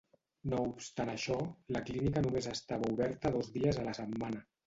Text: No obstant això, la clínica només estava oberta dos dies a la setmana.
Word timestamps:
No 0.51 0.61
obstant 0.69 1.11
això, 1.11 1.35
la 1.75 1.83
clínica 1.91 2.23
només 2.27 2.49
estava 2.53 2.91
oberta 2.95 3.33
dos 3.39 3.51
dies 3.59 3.81
a 3.83 3.87
la 3.91 3.97
setmana. 3.99 4.43